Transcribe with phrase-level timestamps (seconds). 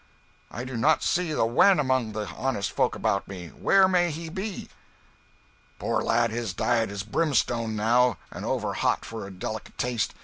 [0.49, 3.49] "I do not see the Wen among the honest folk about me.
[3.49, 4.67] Where may he be?"
[5.77, 10.15] "Poor lad, his diet is brimstone, now, and over hot for a delicate taste.